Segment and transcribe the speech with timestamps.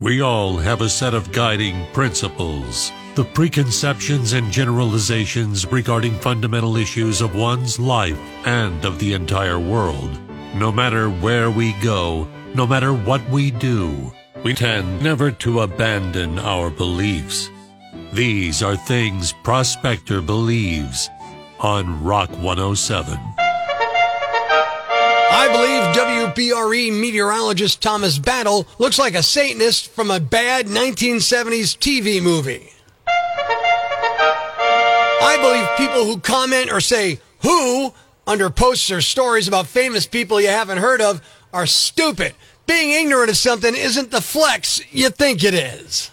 [0.00, 2.92] We all have a set of guiding principles.
[3.16, 8.16] The preconceptions and generalizations regarding fundamental issues of one's life
[8.46, 10.16] and of the entire world.
[10.54, 14.12] No matter where we go, no matter what we do,
[14.44, 17.50] we tend never to abandon our beliefs.
[18.12, 21.10] These are things Prospector believes
[21.58, 23.18] on Rock 107.
[25.30, 25.87] I believe
[26.34, 32.70] WBRE meteorologist Thomas Battle looks like a Satanist from a bad 1970s TV movie.
[35.20, 37.94] I believe people who comment or say who
[38.26, 42.34] under posts or stories about famous people you haven't heard of are stupid.
[42.66, 46.10] Being ignorant of something isn't the flex you think it is.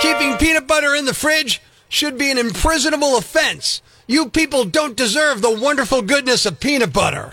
[0.00, 3.80] Keeping peanut butter in the fridge should be an imprisonable offense.
[4.08, 7.30] You people don't deserve the wonderful goodness of peanut butter.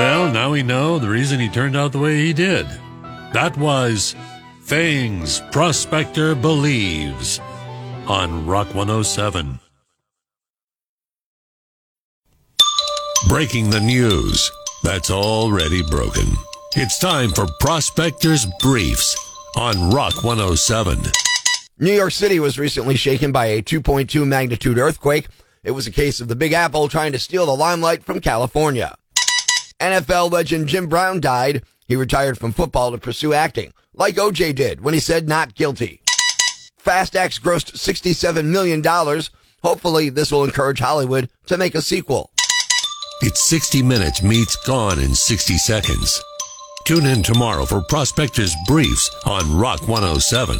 [0.00, 2.66] Well, now we know the reason he turned out the way he did.
[3.34, 4.16] That was
[4.62, 7.38] Things Prospector Believes
[8.08, 9.60] on Rock 107.
[13.28, 14.50] Breaking the news
[14.82, 16.24] that's already broken.
[16.76, 19.14] It's time for Prospector's Briefs
[19.58, 20.98] on Rock 107.
[21.78, 25.28] New York City was recently shaken by a 2.2 magnitude earthquake.
[25.62, 28.96] It was a case of the Big Apple trying to steal the limelight from California.
[29.80, 31.62] NFL legend Jim Brown died.
[31.86, 36.02] He retired from football to pursue acting, like OJ did when he said not guilty.
[36.78, 38.82] Fast X grossed $67 million.
[39.62, 42.30] Hopefully, this will encourage Hollywood to make a sequel.
[43.22, 46.22] It's 60 Minutes meets Gone in 60 Seconds.
[46.86, 50.58] Tune in tomorrow for Prospector's Briefs on Rock 107.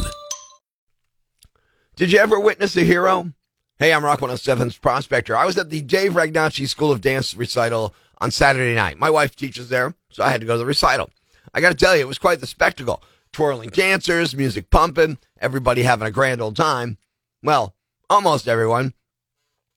[1.96, 3.32] Did you ever witness a hero?
[3.78, 5.34] Hey, I'm Rock 107's Prospector.
[5.34, 8.98] I was at the Dave Ragnacci School of Dance recital on Saturday night.
[8.98, 11.10] My wife teaches there, so I had to go to the recital.
[11.54, 13.02] I got to tell you, it was quite the spectacle.
[13.32, 16.98] Twirling dancers, music pumping, everybody having a grand old time.
[17.42, 17.74] Well,
[18.08, 18.94] almost everyone.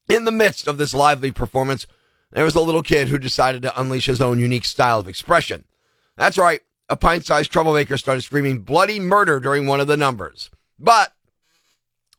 [0.10, 1.88] In the midst of this lively performance,
[2.32, 5.66] there was a little kid who decided to unleash his own unique style of expression.
[6.18, 10.50] That's right, a pint sized troublemaker started screaming bloody murder during one of the numbers.
[10.80, 11.14] But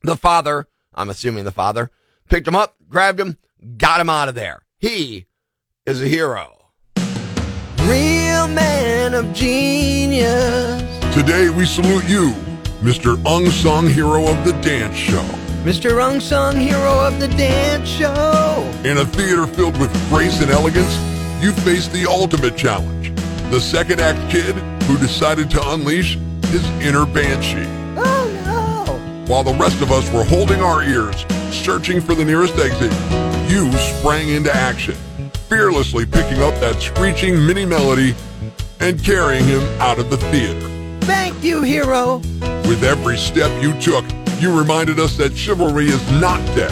[0.01, 1.91] the father, I'm assuming the father,
[2.29, 3.37] picked him up, grabbed him,
[3.77, 4.63] got him out of there.
[4.77, 5.27] He
[5.85, 6.51] is a hero.
[7.81, 10.81] Real man of genius.
[11.13, 12.31] Today we salute you,
[12.81, 13.21] Mr.
[13.23, 15.21] Unsung Hero of the Dance Show.
[15.63, 16.11] Mr.
[16.11, 18.67] Unsung Hero of the Dance Show.
[18.83, 20.97] In a theater filled with grace and elegance,
[21.39, 23.13] you face the ultimate challenge.
[23.51, 27.69] The second act kid who decided to unleash his inner banshee.
[27.95, 29.25] Oh no.
[29.31, 32.91] While the rest of us were holding our ears, searching for the nearest exit,
[33.51, 34.95] you sprang into action,
[35.47, 38.15] fearlessly picking up that screeching mini melody
[38.79, 40.69] and carrying him out of the theater.
[41.01, 42.17] Thank you, hero.
[42.67, 44.03] With every step you took,
[44.39, 46.71] you reminded us that chivalry is not dead.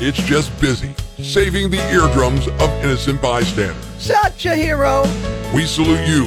[0.00, 3.84] It's just busy, saving the eardrums of innocent bystanders.
[3.98, 5.02] Such a hero.
[5.54, 6.26] We salute you,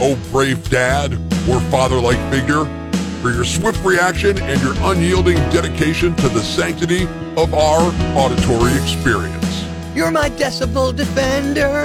[0.00, 1.14] oh brave dad
[1.48, 2.64] or father-like figure,
[3.20, 7.04] for your swift reaction and your unyielding dedication to the sanctity
[7.36, 9.49] of our auditory experience.
[9.94, 11.82] You're my decibel defender.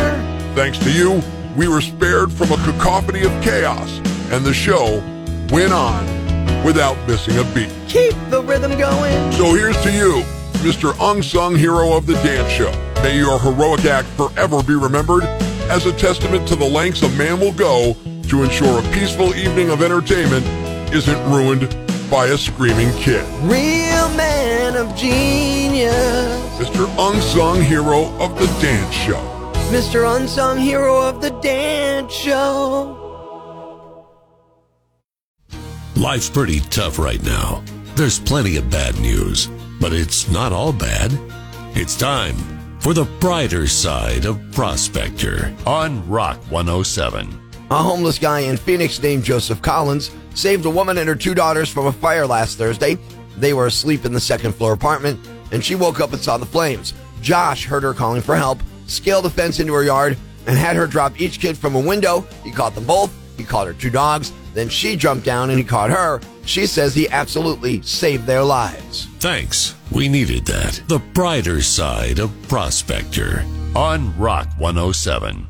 [0.54, 1.22] Thanks to you,
[1.56, 3.98] we were spared from a cacophony of chaos,
[4.32, 5.02] and the show
[5.52, 6.06] went on
[6.64, 7.72] without missing a beat.
[7.88, 9.32] Keep the rhythm going.
[9.32, 10.24] So here's to you,
[10.62, 10.94] Mr.
[11.00, 12.72] Unsung Hero of the Dance Show.
[13.02, 15.24] May your heroic act forever be remembered
[15.70, 17.96] as a testament to the lengths a man will go
[18.30, 20.46] to ensure a peaceful evening of entertainment
[20.94, 23.26] isn't ruined by a screaming kid.
[23.42, 25.94] Real man of genius.
[26.58, 26.88] Mr.
[26.98, 29.52] Unsung Hero of the Dance Show.
[29.72, 30.16] Mr.
[30.16, 33.02] Unsung Hero of the Dance Show.
[35.96, 37.64] Life's pretty tough right now.
[37.96, 39.48] There's plenty of bad news,
[39.80, 41.18] but it's not all bad.
[41.74, 42.36] It's time
[42.80, 47.45] for the brighter side of Prospector on Rock 107.
[47.72, 51.68] A homeless guy in Phoenix named Joseph Collins saved a woman and her two daughters
[51.68, 52.98] from a fire last Thursday.
[53.38, 55.20] They were asleep in the second floor apartment,
[55.52, 56.94] and she woke up and saw the flames.
[57.22, 60.86] Josh heard her calling for help, scaled the fence into her yard, and had her
[60.86, 62.22] drop each kid from a window.
[62.44, 63.12] He caught them both.
[63.36, 64.32] He caught her two dogs.
[64.54, 66.22] Then she jumped down and he caught her.
[66.46, 69.08] She says he absolutely saved their lives.
[69.20, 69.76] Thanks.
[69.92, 70.84] We needed that.
[70.88, 73.44] The brighter side of Prospector
[73.76, 75.48] on Rock 107.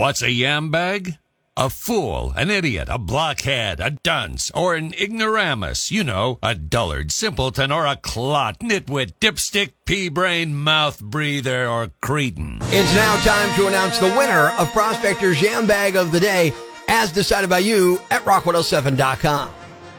[0.00, 1.18] What's a yam bag?
[1.58, 7.12] A fool, an idiot, a blockhead, a dunce, or an ignoramus, you know, a dullard,
[7.12, 12.60] simpleton, or a clot, nitwit, dipstick, pea-brain, mouth breather, or cretin.
[12.62, 16.54] It's now time to announce the winner of Prospector's Yam Bag of the Day,
[16.88, 19.50] as decided by you at rock107.com.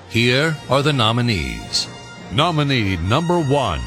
[0.09, 1.88] Here are the nominees.
[2.31, 3.81] Nominee number one.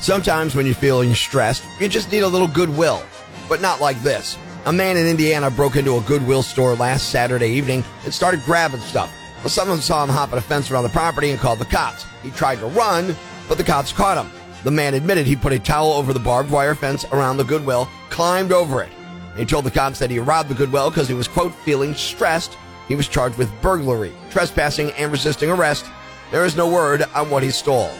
[0.00, 3.02] Sometimes when you're feeling stressed, you just need a little goodwill,
[3.48, 4.36] but not like this.
[4.66, 8.80] A man in Indiana broke into a Goodwill store last Saturday evening and started grabbing
[8.80, 9.12] stuff.
[9.40, 12.06] Well, someone saw him hopping a fence around the property and called the cops.
[12.22, 13.14] He tried to run,
[13.46, 14.32] but the cops caught him.
[14.62, 17.90] The man admitted he put a towel over the barbed wire fence around the Goodwill,
[18.08, 18.88] climbed over it.
[19.36, 22.56] He told the cops that he robbed the Goodwill because he was, quote, feeling stressed.
[22.88, 25.84] He was charged with burglary, trespassing, and resisting arrest.
[26.30, 27.92] There is no word on what he stole.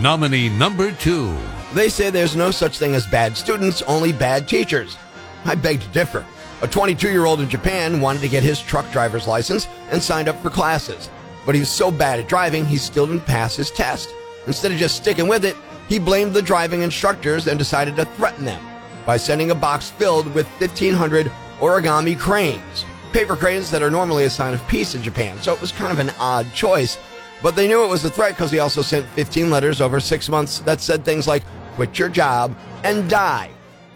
[0.00, 1.32] Nominee number two.
[1.72, 4.96] They say there's no such thing as bad students, only bad teachers.
[5.44, 6.24] I beg to differ.
[6.62, 10.28] A 22 year old in Japan wanted to get his truck driver's license and signed
[10.28, 11.08] up for classes.
[11.46, 14.10] But he was so bad at driving, he still didn't pass his test.
[14.46, 15.56] Instead of just sticking with it,
[15.88, 18.64] he blamed the driving instructors and decided to threaten them
[19.06, 22.84] by sending a box filled with 1,500 origami cranes.
[23.12, 25.90] Paper cranes that are normally a sign of peace in Japan, so it was kind
[25.90, 26.96] of an odd choice.
[27.42, 30.28] But they knew it was a threat because he also sent 15 letters over six
[30.28, 31.42] months that said things like,
[31.74, 32.54] quit your job
[32.84, 33.50] and die.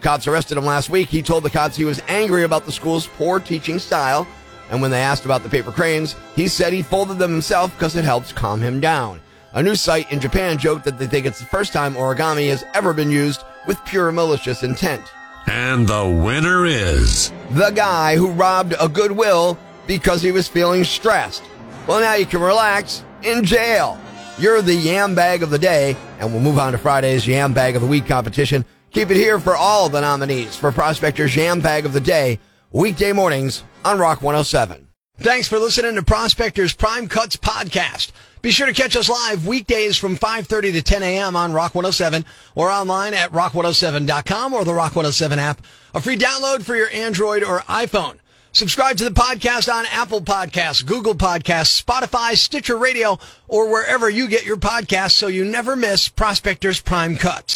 [0.05, 1.09] Cops arrested him last week.
[1.09, 4.27] He told the cops he was angry about the school's poor teaching style.
[4.69, 7.95] And when they asked about the paper cranes, he said he folded them himself because
[7.95, 9.19] it helps calm him down.
[9.53, 12.63] A news site in Japan joked that they think it's the first time origami has
[12.75, 15.01] ever been used with pure malicious intent.
[15.47, 17.31] And the winner is.
[17.53, 21.43] The guy who robbed a Goodwill because he was feeling stressed.
[21.87, 23.99] Well, now you can relax in jail.
[24.37, 27.75] You're the yam bag of the day, and we'll move on to Friday's yam bag
[27.75, 28.65] of the week competition.
[28.95, 32.39] Keep it here for all the nominees for Prospector's Yam Bag of the Day,
[32.71, 34.87] weekday mornings on Rock 107.
[35.17, 38.13] Thanks for listening to Prospector's Prime Cuts podcast.
[38.41, 41.35] Be sure to catch us live weekdays from 5.30 to 10 a.m.
[41.35, 42.23] on Rock 107
[42.55, 45.61] or online at rock107.com or the Rock 107 app.
[45.93, 48.19] A free download for your Android or iPhone.
[48.53, 53.19] Subscribe to the podcast on Apple Podcasts, Google Podcasts, Spotify, Stitcher Radio,
[53.49, 57.53] or wherever you get your podcasts so you never miss Prospector's Prime Cuts.